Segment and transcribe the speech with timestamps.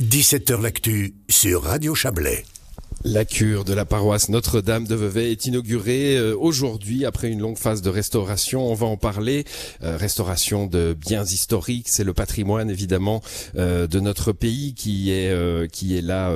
[0.00, 2.46] 17h L'actu sur Radio Chablais.
[3.02, 7.56] La cure de la paroisse Notre-Dame de Vevey est inaugurée euh, aujourd'hui après une longue
[7.56, 8.70] phase de restauration.
[8.70, 9.46] On va en parler.
[9.82, 13.22] Euh, restauration de biens historiques, c'est le patrimoine évidemment
[13.56, 15.30] euh, de notre pays qui est
[15.72, 16.30] qui est là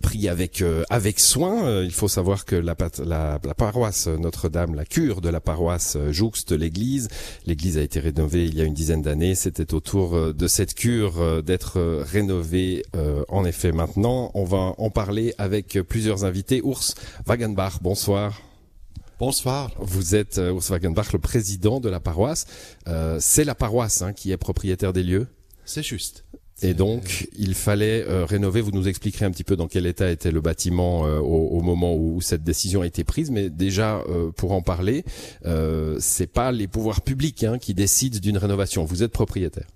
[0.00, 1.82] pris avec avec soin.
[1.82, 6.52] Il faut savoir que la, la, la paroisse Notre-Dame, la cure de la paroisse jouxte
[6.52, 7.08] l'église.
[7.46, 9.34] L'église a été rénovée il y a une dizaine d'années.
[9.34, 12.84] C'était au tour de cette cure d'être rénovée.
[13.28, 16.62] en effet, maintenant, on va en parler avec plusieurs invités.
[16.64, 16.94] Urs
[17.26, 18.40] Wagenbach, bonsoir.
[19.20, 19.70] Bonsoir.
[19.78, 22.46] Vous êtes euh, Urs Wagenbach, le président de la paroisse.
[22.88, 25.26] Euh, c'est la paroisse hein, qui est propriétaire des lieux.
[25.66, 26.24] C'est juste.
[26.62, 28.62] Et donc, il fallait euh, rénover.
[28.62, 32.22] Vous nous expliquerez un petit peu dans quel état était le bâtiment au, moment où
[32.22, 33.30] cette décision a été prise.
[33.30, 34.02] Mais déjà,
[34.36, 35.04] pour en parler,
[35.98, 38.84] c'est pas les pouvoirs publics hein, qui décident d'une rénovation.
[38.84, 39.68] Vous êtes propriétaire.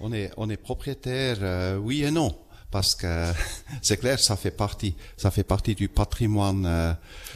[0.00, 2.34] On est, on est propriétaire, oui et non
[2.70, 3.32] parce que
[3.82, 6.94] c'est clair, ça fait partie, ça fait partie du patrimoine euh,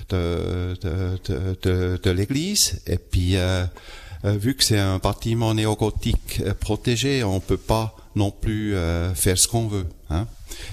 [0.09, 2.81] de, de, de, de, l'Église.
[2.87, 3.65] Et puis, euh,
[4.25, 8.77] euh, vu que c'est un bâtiment néogothique protégé, on peut pas non plus
[9.17, 9.87] faire ce qu'on veut.
[10.09, 10.29] Hein.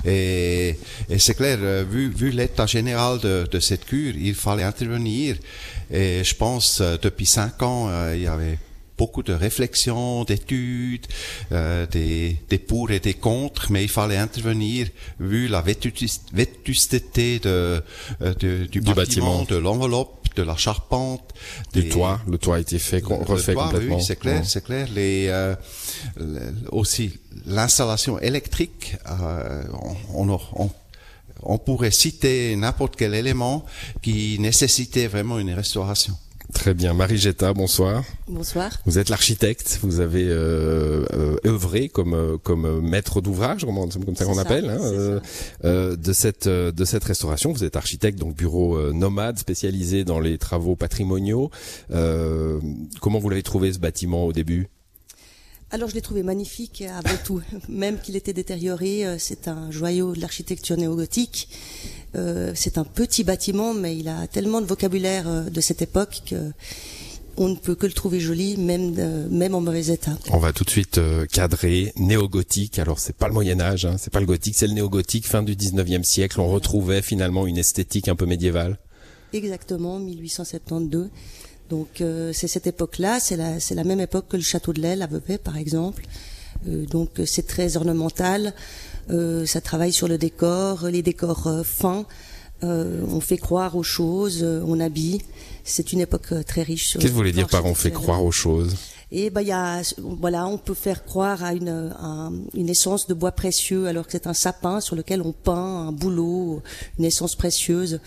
[0.06, 0.78] Et,
[1.10, 5.38] et c'est clair, vu, vu l'état général de, de cette cure, il fallait intervenir.
[5.90, 8.60] Et je pense, depuis cinq ans, il y avait
[9.02, 11.08] beaucoup de réflexions, d'études,
[11.52, 14.82] euh, des, des pour et des contre, mais il fallait intervenir
[15.20, 17.82] vu la vétusté de,
[18.22, 21.28] euh, de, du, bâtiment, de l'enveloppe, de la charpente,
[21.74, 22.18] du toit.
[22.34, 23.98] Le toit a été fait, refait complètement.
[23.98, 24.86] Oui, c'est clair, c'est clair.
[24.94, 25.56] Les, euh,
[26.72, 27.06] aussi
[27.58, 29.64] l'installation électrique, euh,
[30.14, 30.30] on,
[30.64, 30.70] on,
[31.54, 33.66] on pourrait citer n'importe quel élément
[34.04, 36.16] qui nécessitait vraiment une restauration.
[36.54, 36.94] Très bien.
[36.94, 38.04] Marie Getta, bonsoir.
[38.28, 38.72] Bonsoir.
[38.86, 44.16] Vous êtes l'architecte, vous avez euh, euh œuvré comme euh, comme maître d'ouvrage, comme, comme
[44.16, 45.20] ça qu'on appelle, hein, euh,
[45.64, 47.52] euh, de cette de cette restauration.
[47.52, 51.50] Vous êtes architecte, donc bureau nomade spécialisé dans les travaux patrimoniaux.
[51.90, 54.70] comment vous l'avez trouvé ce bâtiment au début?
[55.72, 59.06] Alors je l'ai trouvé magnifique avant tout, même qu'il était détérioré.
[59.18, 61.48] C'est un joyau de l'architecture néo-gothique.
[62.16, 66.22] Euh, c'est un petit bâtiment, mais il a tellement de vocabulaire euh, de cette époque
[66.26, 66.52] que
[67.38, 70.18] on ne peut que le trouver joli, même euh, même en mauvais état.
[70.32, 71.00] On va tout de suite
[71.32, 72.78] cadrer néo-gothique.
[72.78, 75.42] Alors c'est pas le Moyen Âge, hein, c'est pas le gothique, c'est le néo-gothique, fin
[75.42, 76.42] du 19e siècle.
[76.42, 78.78] On retrouvait finalement une esthétique un peu médiévale.
[79.32, 81.10] Exactement, 1872.
[81.72, 85.02] Donc c'est cette époque-là, c'est la c'est la même époque que le château de l'Aile
[85.02, 86.04] à Vevey par exemple.
[86.66, 88.54] donc c'est très ornemental.
[89.10, 92.06] Euh, ça travaille sur le décor, les décors euh, fins.
[92.64, 95.22] Euh, on fait croire aux choses, on habille.
[95.64, 96.94] C'est une époque très riche.
[96.94, 98.76] Qu'est-ce que vous voulez dire par on fait croire aux choses
[99.14, 101.94] et ben il y a voilà, on peut faire croire à une
[102.54, 105.92] une essence de bois précieux alors que c'est un sapin sur lequel on peint un
[105.92, 106.62] boulot,
[106.98, 108.00] une essence précieuse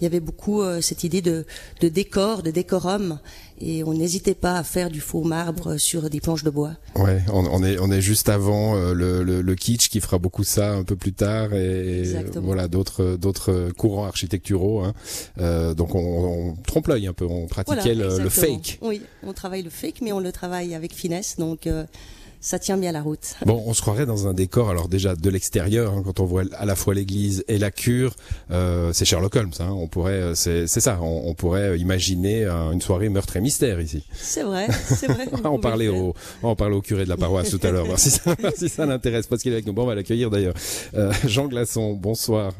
[0.00, 1.44] il y avait beaucoup euh, cette idée de,
[1.80, 3.18] de décor, de décorum,
[3.60, 6.72] et on n'hésitait pas à faire du faux marbre sur des planches de bois.
[6.94, 10.18] Ouais, on, on est on est juste avant euh, le, le, le, kitsch qui fera
[10.18, 12.04] beaucoup ça un peu plus tard, et
[12.36, 14.80] voilà d'autres d'autres courants architecturaux.
[14.80, 14.94] Hein.
[15.38, 18.78] Euh, donc on, on trompe l'œil un peu, on pratiquait le, le, fake.
[18.80, 21.68] Oui, on travaille le fake, mais on le travaille avec finesse, donc.
[22.40, 23.34] Ça tient bien la route.
[23.44, 26.44] Bon, on se croirait dans un décor, alors déjà de l'extérieur, hein, quand on voit
[26.56, 28.14] à la fois l'église et la cure,
[28.50, 29.52] euh, c'est Sherlock Holmes.
[29.60, 34.04] Hein, on pourrait, euh, c'est ça, on, pourrait imaginer une soirée meurtre et mystère ici.
[34.14, 35.26] C'est vrai, c'est vrai.
[35.44, 38.10] on parlait au, on parlait au curé de la paroisse tout à l'heure, voir si
[38.10, 39.74] ça, si ça l'intéresse, parce qu'il est avec nous.
[39.74, 40.54] Bon, on va l'accueillir d'ailleurs.
[40.94, 42.52] Euh, Jean Glasson, bonsoir.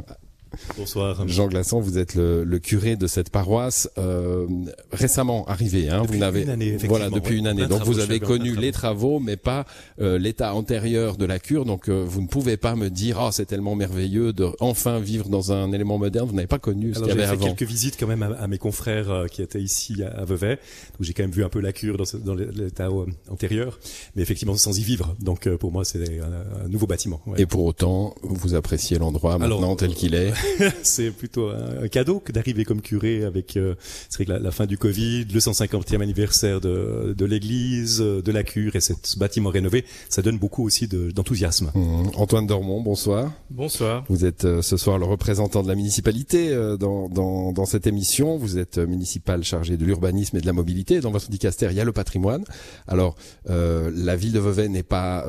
[0.76, 1.28] Bonsoir.
[1.28, 4.46] Jean Glasson, vous êtes le, le curé de cette paroisse euh,
[4.92, 5.88] récemment arrivé.
[5.88, 7.66] Hein, depuis vous n'avez voilà depuis une année.
[7.66, 9.64] Donc vous avez connu les travaux, mais pas
[10.00, 11.64] euh, l'état antérieur de la cure.
[11.64, 15.28] Donc euh, vous ne pouvez pas me dire oh c'est tellement merveilleux de enfin vivre
[15.28, 16.28] dans un élément moderne.
[16.28, 17.46] Vous n'avez pas connu ce qu'il y avait fait avant.
[17.46, 20.56] quelques visites quand même à, mes confrères euh, qui étaient ici à, Vevey.
[20.56, 22.88] Donc j'ai quand même vu un peu la cure dans, dans l'état
[23.28, 23.78] antérieur,
[24.16, 25.14] mais effectivement sans y vivre.
[25.20, 27.20] Donc pour moi c'est un, nouveau bâtiment.
[27.26, 27.40] Ouais.
[27.40, 30.32] Et pour autant vous appréciez l'endroit maintenant tel qu'il est.
[30.82, 33.74] c'est plutôt un, cadeau que d'arriver comme curé avec euh,
[34.08, 38.32] c'est vrai que la, fin du Covid, le 150e anniversaire de, de l'église, euh, de
[38.32, 41.70] la cure et ce bâtiment rénové, ça donne beaucoup aussi d'enthousiasme.
[41.74, 42.10] Mmh.
[42.16, 43.32] Antoine Dormont, bonsoir.
[43.50, 44.04] Bonsoir.
[44.08, 48.36] Vous êtes euh, ce soir le représentant de la municipalité dans, dans, dans cette émission.
[48.36, 51.00] Vous êtes municipal chargé de l'urbanisme et de la mobilité.
[51.00, 52.44] Dans votre dicaster, il y a le patrimoine.
[52.86, 53.16] Alors,
[53.46, 55.26] la ville de Vevey n'est pas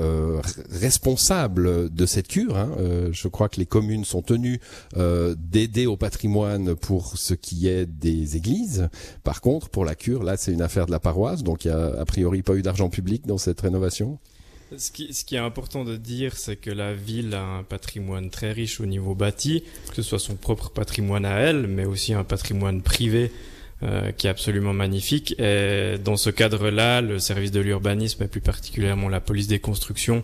[0.71, 2.57] responsable de cette cure.
[2.57, 2.69] Hein.
[3.11, 4.59] je crois que les communes sont tenues
[5.01, 8.89] euh, d'aider au patrimoine pour ce qui est des églises.
[9.23, 11.71] Par contre, pour la cure, là, c'est une affaire de la paroisse, donc il y
[11.71, 14.19] a a priori pas eu d'argent public dans cette rénovation.
[14.77, 18.29] Ce qui, ce qui, est important de dire, c'est que la ville a un patrimoine
[18.29, 22.13] très riche au niveau bâti, que ce soit son propre patrimoine à elle, mais aussi
[22.13, 23.31] un patrimoine privé
[23.83, 25.35] euh, qui est absolument magnifique.
[25.39, 30.23] Et dans ce cadre-là, le service de l'urbanisme et plus particulièrement la police des constructions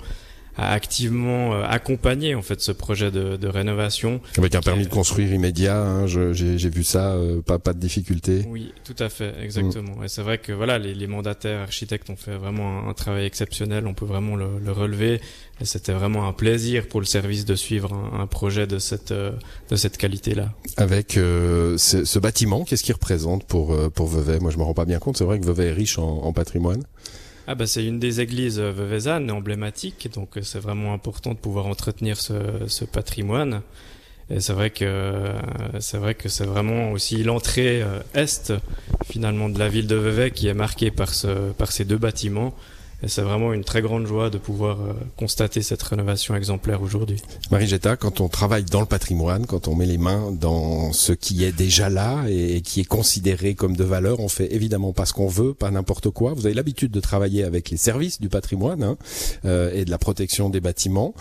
[0.58, 4.22] a activement euh, accompagné en fait ce projet de, de rénovation.
[4.38, 8.44] Avec un permis de construire immédiat, hein, j'ai vu ça, euh, pas pas de difficulté.
[8.50, 9.98] Oui, tout à fait, exactement.
[9.98, 10.04] Mm.
[10.06, 13.26] Et c'est vrai que voilà, les, les, mandataires architectes ont fait vraiment un, un travail
[13.26, 13.86] exceptionnel.
[13.88, 15.22] On peut vraiment le, le relever.
[15.60, 19.12] Et c'était vraiment un plaisir pour le service de suivre un, un projet de cette
[19.12, 19.32] euh,
[19.70, 20.50] de cette qualité-là.
[20.78, 24.40] Avec euh, ce, ce, bâtiment, qu'est-ce qu'il représente pour pour Vevey?
[24.40, 25.18] Moi, je me rends pas bien compte.
[25.18, 26.84] C'est vrai que Vevey est riche en, en patrimoine.
[27.50, 31.68] Ah bah c'est une des églises veuvezannes emblématiques, donc euh, c'est vraiment important de pouvoir
[31.68, 32.34] entretenir ce,
[32.68, 33.62] ce patrimoine.
[34.30, 35.40] Et c'est vrai que euh,
[35.80, 38.52] c'est vrai que c'est vraiment aussi l'entrée euh, est
[39.06, 42.54] finalement de la ville de Vevey qui est marquée par ce par ces deux bâtiments
[43.04, 47.22] et c'est vraiment une très grande joie de pouvoir euh, constater cette rénovation exemplaire aujourd'hui.
[47.52, 51.14] Marie Getta, quand on travaille dans le patrimoine, quand on met les mains dans ce
[51.14, 55.06] qui est déjà là et qui est considéré comme de valeur, on fait évidemment pas
[55.06, 56.34] ce qu'on veut, pas n'importe quoi.
[56.34, 58.98] Vous avez l'habitude de travailler avec les services du patrimoine hein,
[59.46, 61.14] euh, et de la protection des bâtiments.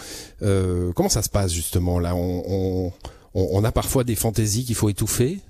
[0.43, 2.15] Euh, comment ça se passe justement là?
[2.15, 2.93] On, on,
[3.35, 5.41] on a parfois des fantaisies qu'il faut étouffer?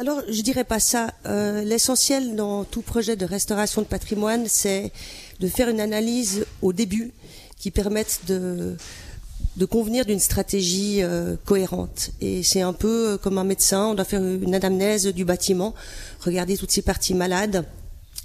[0.00, 1.12] Alors, je dirais pas ça.
[1.26, 4.92] Euh, L'essentiel dans tout projet de restauration de patrimoine, c'est
[5.40, 7.10] de faire une analyse au début
[7.58, 8.76] qui permette de,
[9.66, 12.10] convenir d'une stratégie euh, cohérente.
[12.20, 15.74] Et c'est un peu euh, comme un médecin, on doit faire une anamnèse du bâtiment,
[16.20, 17.64] regarder toutes ces parties malades.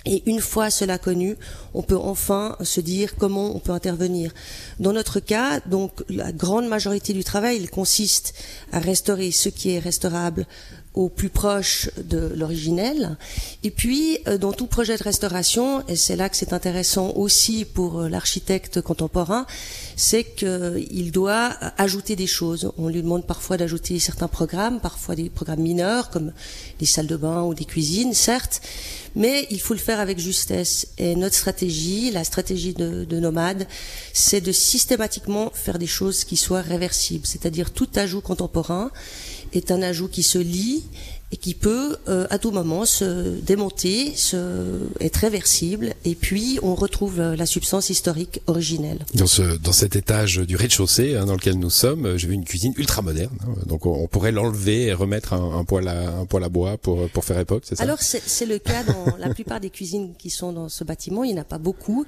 [0.05, 1.37] Et une fois cela connu,
[1.73, 4.31] on peut enfin se dire comment on peut intervenir.
[4.79, 8.35] Dans notre cas, donc, la grande majorité du travail, il consiste
[8.71, 10.45] à restaurer ce qui est restaurable
[10.93, 13.17] au plus proche de l'originel.
[13.63, 17.65] Et puis, euh, dans tout projet de restauration, et c'est là que c'est intéressant aussi
[17.65, 19.45] pour euh, l'architecte contemporain,
[19.95, 22.71] c'est qu'il doit ajouter des choses.
[22.77, 26.31] On lui demande parfois d'ajouter certains programmes, parfois des programmes mineurs, comme
[26.79, 28.61] des salles de bain ou des cuisines, certes,
[29.15, 30.87] mais il faut le faire avec justesse.
[30.97, 33.67] Et notre stratégie, la stratégie de, de Nomade,
[34.13, 38.91] c'est de systématiquement faire des choses qui soient réversibles, c'est-à-dire tout ajout contemporain
[39.53, 40.83] est un ajout qui se lie
[41.31, 46.75] et qui peut euh, à tout moment se démonter, se, être réversible, et puis on
[46.75, 48.99] retrouve la substance historique originelle.
[49.15, 52.45] Dans, ce, dans cet étage du rez-de-chaussée hein, dans lequel nous sommes, j'ai vu une
[52.45, 56.17] cuisine ultra moderne, hein, donc on, on pourrait l'enlever et remettre un, un, poêle à,
[56.17, 57.83] un poêle à bois pour, pour faire époque, c'est ça?
[57.83, 61.33] Alors c'est le cas dans la plupart des cuisines qui sont dans ce bâtiment, il
[61.33, 62.05] n'y en a pas beaucoup.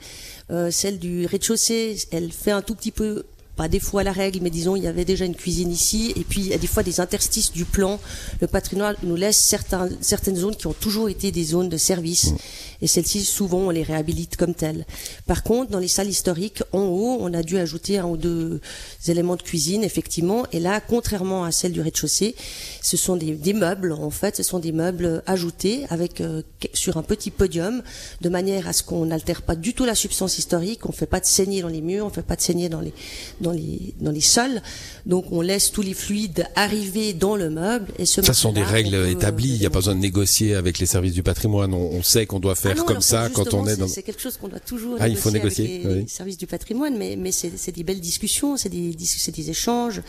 [0.52, 3.24] Euh, celle du rez-de-chaussée, elle fait un tout petit peu
[3.56, 6.24] pas des fois la règle, mais disons il y avait déjà une cuisine ici, et
[6.24, 8.00] puis il y a des fois des interstices du plan.
[8.42, 12.32] Le patrimoine nous laisse certains, certaines zones qui ont toujours été des zones de service,
[12.32, 12.38] mmh.
[12.82, 14.86] et celles-ci souvent on les réhabilite comme telles.
[15.26, 18.62] Par contre, dans les salles historiques, en haut, on a dû ajouter un ou deux
[19.08, 22.36] éléments de cuisine, effectivement, et là, contrairement à celle du rez-de-chaussée,
[22.82, 26.42] ce sont des, des, meubles, en fait, ce sont des meubles ajoutés avec euh,
[26.74, 27.82] sur un petit podium,
[28.22, 31.20] de manière à ce qu'on n'altère pas du tout la substance historique, on fait pas
[31.20, 32.94] de saignée dans les murs, on fait pas de saignée dans les
[33.46, 34.62] dans les, dans les sols.
[35.06, 37.88] Donc on laisse tous les fluides arriver dans le meuble.
[38.00, 39.54] Et ce ça sont des règles établies.
[39.54, 41.74] Il n'y a pas besoin de négocier avec les services du patrimoine.
[41.74, 43.88] On, on sait qu'on doit faire ah non, comme ça quand on est dans.
[43.88, 46.02] C'est quelque chose qu'on doit toujours ah, il faut négocier avec les, oui.
[46.02, 50.02] les services du patrimoine, mais, mais c'est des belles discussions, c'est des, des échanges.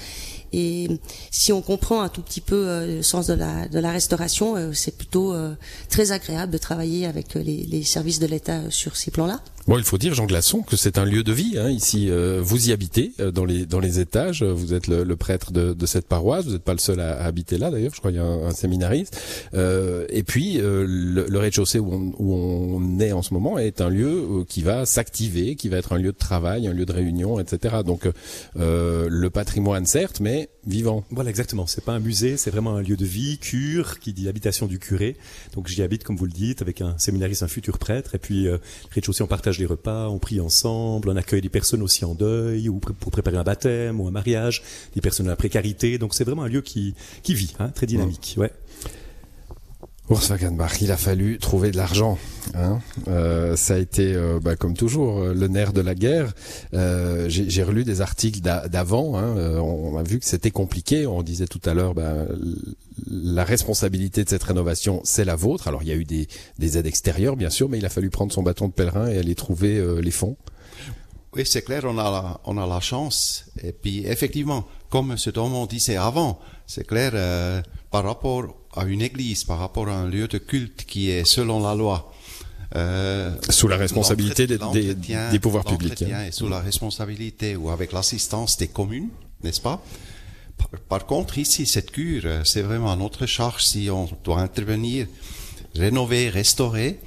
[0.58, 0.88] Et
[1.30, 4.96] si on comprend un tout petit peu euh, le sens de la, restauration, euh, c'est
[4.96, 5.52] plutôt euh,
[5.90, 9.40] très agréable de travailler avec les, services de l'État sur ces plans-là.
[9.68, 11.58] Bon, il faut dire, Jean Glasson, que c'est un lieu de vie.
[11.58, 12.08] Hein, ici,
[12.40, 14.44] vous y habitez dans les étages.
[14.44, 16.44] Vous êtes le, prêtre de, cette paroisse.
[16.44, 17.92] Vous n'êtes pas le seul à, habiter là, d'ailleurs.
[17.92, 19.20] Je crois qu'il y a un, séminariste.
[19.52, 24.86] Et puis, le, rez-de-chaussée où on, est en ce moment est un lieu qui va
[24.86, 27.78] s'activer, qui va être un lieu de travail, un lieu de réunion, etc.
[27.84, 28.08] Donc,
[28.54, 31.04] le patrimoine, certes, mais vivant.
[31.10, 31.66] Voilà, exactement.
[31.66, 34.78] C'est pas un musée, c'est vraiment un lieu de vie, cure, qui dit habitation du
[34.78, 35.16] curé.
[35.54, 38.14] Donc, j'y habite, comme vous le dites, avec un séminariste, un futur prêtre.
[38.14, 42.04] Et puis, rez-de-chaussée, on partage des repas, on prie ensemble, on accueille des personnes aussi
[42.04, 44.62] en deuil ou pour préparer un baptême ou un mariage,
[44.94, 45.98] des personnes à la précarité.
[45.98, 48.34] Donc c'est vraiment un lieu qui, qui vit, hein, très dynamique.
[48.38, 48.52] Ouais.
[50.08, 52.16] Urs Wagenbach, il a fallu trouver de l'argent.
[52.54, 56.32] Hein euh, ça a été, euh, bah, comme toujours, euh, le nerf de la guerre.
[56.74, 59.18] Euh, J'ai relu des articles d'avant.
[59.18, 61.08] Hein, euh, on a vu que c'était compliqué.
[61.08, 62.24] On disait tout à l'heure, bah,
[63.10, 65.66] la responsabilité de cette rénovation, c'est la vôtre.
[65.66, 66.28] Alors il y a eu des,
[66.60, 69.18] des, aides extérieures, bien sûr, mais il a fallu prendre son bâton de pèlerin et
[69.18, 70.36] aller trouver les fonds.
[71.34, 73.46] Oui, c'est clair, on a, la, on a la chance.
[73.62, 75.32] Et puis, effectivement, comme M.
[75.34, 77.12] Dormont disait avant, c'est clair,
[77.90, 81.60] par rapport à une église, par rapport à un lieu de culte qui est selon
[81.62, 82.12] la loi,
[82.74, 86.02] euh, Sous la responsabilité des, l'entretien- des, des pouvoirs publics.
[86.02, 86.24] hein.
[86.26, 89.08] est sous la responsabilité ou avec l'assistance des communes,
[89.42, 89.80] n'est-ce pas?
[90.58, 95.06] Par, par contre, ici, cette cure, euh, c'est vraiment notre charge si on doit intervenir,
[95.74, 96.98] rénover, restaurer.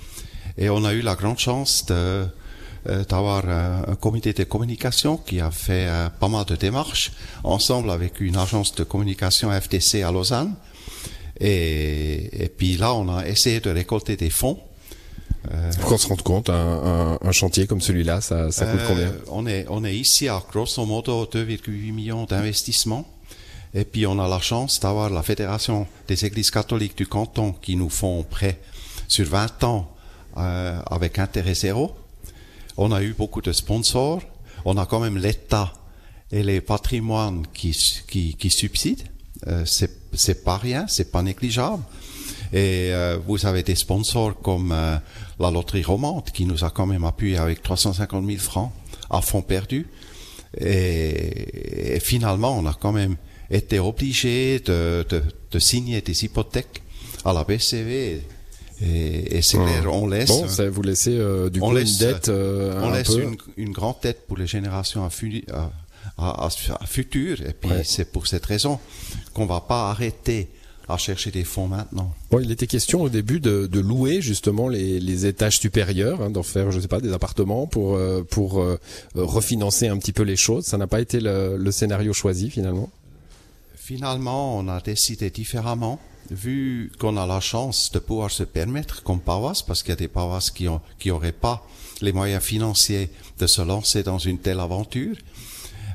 [0.58, 5.18] Et on a eu la grande chance de, euh, d'avoir un, un comité de communication
[5.18, 7.12] qui a fait euh, pas mal de démarches
[7.44, 10.54] ensemble avec une agence de communication FTC à Lausanne.
[11.39, 14.60] Et, et puis là, on a essayé de récolter des fonds.
[15.51, 18.81] Euh, Pour qu'on se rende compte, un, un, un chantier comme celui-là, ça, ça coûte
[18.81, 23.05] euh, combien on est, on est ici à grosso modo 2,8 millions d'investissements.
[23.74, 27.75] Et puis on a la chance d'avoir la Fédération des Églises catholiques du canton qui
[27.75, 28.60] nous font prêt
[29.08, 29.91] sur 20 ans
[30.38, 31.96] euh, avec intérêt zéro.
[32.77, 34.22] On a eu beaucoup de sponsors.
[34.65, 35.74] On a quand même l'État
[36.31, 37.72] et les patrimoines qui,
[38.08, 39.03] qui, qui subsident.
[39.48, 41.84] Euh, c'est, c'est pas rien, c'est pas négligeable.
[42.51, 44.98] Et euh, vous avez des sponsors comme euh,
[45.39, 48.72] la loterie romande qui nous a quand même appuyé avec 350 000 francs
[49.10, 49.88] à fond perdu.
[50.58, 53.16] Et, et finalement, on a quand même
[53.51, 56.82] été obligé de, de, de signer des hypothèques
[57.25, 58.22] à la BCV.
[58.82, 61.92] Et, et c'est clair, on laisse, Bon, ça vous laissez euh, du on coup laisse-
[61.92, 63.22] une dette on un laisse peu.
[63.24, 65.10] une, une grande tête pour les générations à,
[65.54, 65.72] à,
[66.24, 66.50] à,
[66.86, 67.42] futur.
[67.42, 67.84] Et puis Ouais.
[67.84, 68.80] c'est pour cette raison
[69.34, 70.50] qu'on va pas arrêter
[70.88, 72.12] à chercher des fonds maintenant.
[72.32, 76.32] Bon, il était question au début de, de louer justement les, les étages supérieurs, hein,
[76.32, 78.80] d'en faire, je sais pas, des appartements pour euh, pour euh,
[79.16, 80.66] refinancer un petit peu les choses.
[80.66, 82.90] Ça n'a pas été le, le scénario choisi finalement?
[83.76, 86.00] Finalement, on a décidé différemment,
[86.32, 89.96] vu qu'on a la chance de pouvoir se permettre comme paroisse, parce qu'il y a
[89.96, 91.66] des paroisses qui ont, qui pas
[92.02, 93.10] les moyens financiers
[93.40, 95.16] de se lancer dans une telle aventure.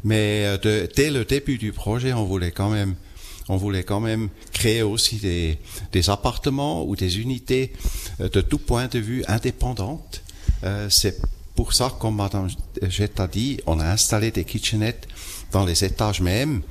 [0.04, 2.94] Mais euh, de, dès le début du projet, on voulait quand même,
[3.48, 5.58] on voulait quand même créer aussi des,
[5.92, 7.72] des appartements ou des unités
[8.20, 10.22] euh, de tout point de vue indépendantes.
[10.62, 11.20] Euh, c'est
[11.56, 12.48] pour ça, comme Madame
[12.82, 15.08] Jett a dit, on a installé des kitchenettes
[15.52, 16.62] dans les étages même.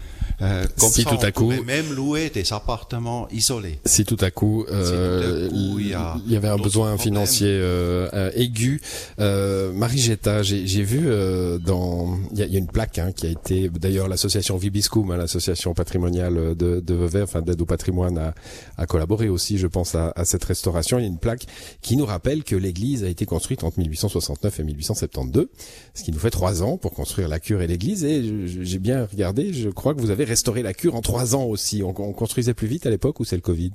[0.41, 3.79] Euh, comme Si ça, tout on à coup- même louer des appartements isolés.
[3.85, 6.47] Si tout à coup, euh, Si tout à coup, il y a il y avait
[6.47, 8.81] un besoin financier euh, euh, aigu,
[9.19, 12.97] euh, Marie Getta, j'ai vu euh, dans, il y a, il y a une plaque
[12.99, 17.61] hein, qui a été, d'ailleurs l'association Vibiscum, hein, l'association patrimoniale de, de Vevey, enfin d'aide
[17.61, 18.33] au patrimoine, a,
[18.77, 20.97] a collaboré aussi, je pense, à, à cette restauration.
[20.99, 21.45] Il y a une plaque
[21.81, 25.47] qui nous rappelle que l'église a été construite entre 1869 et 1872,
[25.93, 28.03] ce qui nous fait trois ans pour construire la cure et l'église.
[28.03, 31.45] Et j'ai bien regardé, je crois que vous avez restauré la cure en trois ans
[31.45, 31.83] aussi.
[31.83, 33.71] On, on construisait plus vite à l'époque ou c'est le Covid?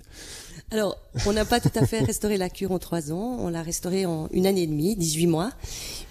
[0.70, 3.38] Alors, on n'a pas tout à fait restauré la cure en trois ans.
[3.40, 5.50] On l'a restaurée en une année et demie, 18 mois.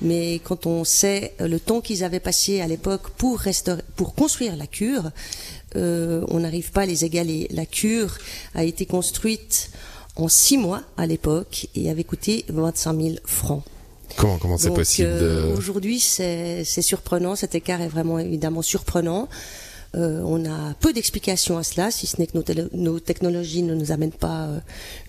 [0.01, 4.55] Mais quand on sait le temps qu'ils avaient passé à l'époque pour restaurer, pour construire
[4.55, 5.11] la cure,
[5.75, 7.47] euh, on n'arrive pas à les égaler.
[7.51, 8.17] La cure
[8.55, 9.69] a été construite
[10.15, 13.63] en six mois à l'époque et avait coûté 25 000 francs.
[14.15, 15.55] Comment comment c'est possible euh.
[15.55, 17.35] Aujourd'hui, c'est surprenant.
[17.35, 19.27] Cet écart est vraiment évidemment surprenant.
[19.97, 22.37] Euh, on a peu d'explications à cela, si ce n'est que
[22.75, 24.59] nos, technologies ne nous amènent pas euh,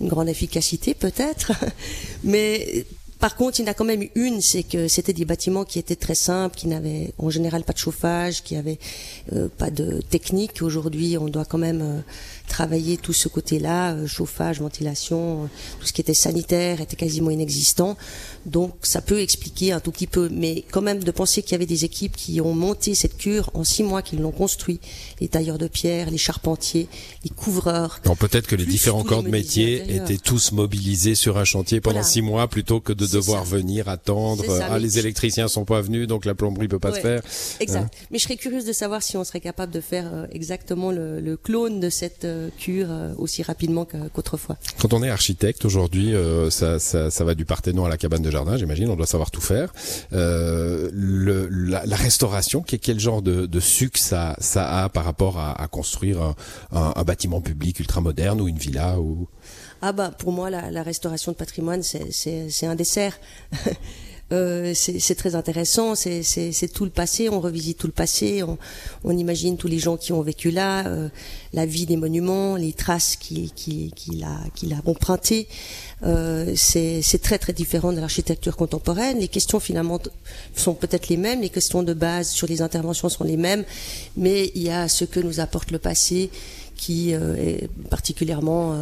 [0.01, 1.53] une grande efficacité, peut-être.
[2.25, 2.87] Mais
[3.21, 5.79] par contre, il y en a quand même une, c'est que c'était des bâtiments qui
[5.79, 8.79] étaient très simples, qui n'avaient en général pas de chauffage, qui avaient
[9.35, 10.63] euh, pas de technique.
[10.63, 12.03] Aujourd'hui, on doit quand même
[12.49, 15.47] travailler tout ce côté-là, euh, chauffage, ventilation, euh,
[15.81, 17.97] tout ce qui était sanitaire était quasiment inexistant.
[18.47, 21.55] Donc ça peut expliquer un tout petit peu, mais quand même de penser qu'il y
[21.55, 24.81] avait des équipes qui ont monté cette cure en six mois, qui l'ont construit,
[25.21, 26.89] les tailleurs de pierre, les charpentiers,
[27.25, 28.01] les couvreurs.
[28.07, 31.97] Non, peut-être que les différents corps de métier étaient tous mobilisés sur un chantier pendant
[31.97, 32.09] Voilà.
[32.09, 33.57] six mois plutôt que de devoir ça.
[33.57, 34.45] venir attendre.
[34.45, 37.23] Ça, ah, mais les électriciens sont pas venus, donc la plomberie peut pas se faire.
[37.61, 37.81] Exact.
[37.83, 40.91] Hein Mais je serais curieuse de savoir si on serait capable de faire euh, exactement
[40.91, 42.25] le, le clone de cette
[42.59, 44.57] cure euh, aussi rapidement qu'autrefois.
[44.81, 48.23] Quand on est architecte aujourd'hui, euh, ça, ça, ça va du Parthénon à la cabane
[48.23, 48.89] de jardin, j'imagine.
[48.91, 49.73] On doit savoir tout faire.
[50.13, 55.39] Euh, le, la, la restauration, quel, genre de, de sucre ça, ça a par rapport
[55.39, 56.35] à, à construire un,
[56.73, 59.29] un, un bâtiment public ultra moderne ou une villa ou
[59.83, 63.19] Ah bah pour moi la, la restauration de patrimoine c'est un dessert.
[64.31, 68.59] Euh, c'est très intéressant, c'est tout le passé, on revisite tout le passé, on,
[69.05, 71.09] on imagine tous les gens qui ont vécu là, euh,
[71.55, 75.49] la vie des monuments, les traces qui qui qui l'a qui l'a emprunté.
[76.03, 79.19] Euh, c'est très très différent de l'architecture contemporaine.
[79.19, 79.99] Les questions finalement
[80.55, 83.65] sont peut-être les mêmes, les questions de base sur les interventions sont les mêmes,
[84.17, 86.31] mais il y a ce que nous apporte le passé
[86.79, 88.75] qui est particulièrement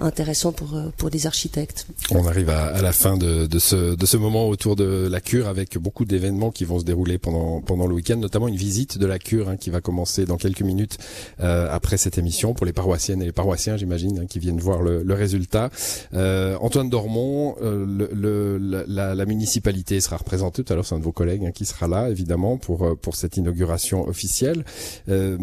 [0.00, 1.86] intéressant pour pour des architectes.
[2.10, 5.20] On arrive à, à la fin de, de, ce de ce moment autour de la
[5.20, 8.98] cure avec beaucoup d'événements qui vont se dérouler pendant pendant le week-end, notamment une visite
[8.98, 10.98] de la cure hein, qui va commencer dans quelques minutes
[11.38, 15.02] après cette émission pour les paroissiennes et les paroissiens, j'imagine, hein, qui viennent voir le,
[15.02, 15.70] le résultat.
[16.12, 21.04] Antoine Dormont, le, le, la, la, municipalité sera représentée tout à l'heure, c'est un de
[21.04, 24.64] vos collègues hein, qui sera là évidemment pour pour cette inauguration officielle.
[25.08, 25.38] Euh,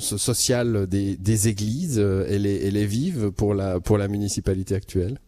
[0.00, 4.74] Sociale des, des églises, euh, elle est, elle est vive pour la pour la municipalité
[4.74, 5.18] actuelle?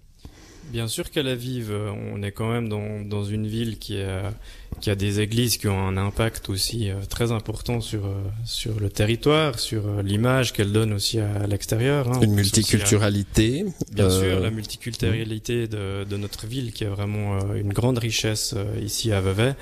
[0.73, 1.73] Bien sûr qu'elle est vive.
[2.13, 4.33] On est quand même dans, dans une ville qui a,
[4.81, 8.81] qui a des églises qui ont un impact aussi euh, très important sur, euh, sur
[8.81, 12.11] le territoire, sur l'image qu'elle donne aussi à, l'extérieur.
[12.11, 12.21] Hein.
[12.21, 13.65] Une multiculturalité.
[13.93, 19.13] Bien sûr, la multiculturalité de, de notre ville qui a vraiment une grande richesse ici
[19.13, 19.55] à Vevey.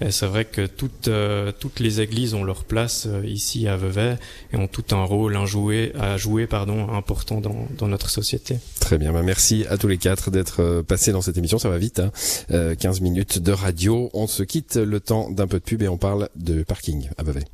[0.00, 3.76] Et c'est vrai que toutes, euh, toutes les églises ont leur place euh, ici à
[3.76, 4.16] Vevey
[4.52, 8.58] et ont tout un rôle à jouer, pardon, important dans, dans notre société.
[8.80, 11.68] Très bien, bah merci à tous les quatre d'être euh, passés dans cette émission, ça
[11.68, 12.10] va vite, hein.
[12.78, 15.98] 15 minutes de radio, on se quitte le temps d'un peu de pub et on
[15.98, 17.44] parle de parking à Vevey.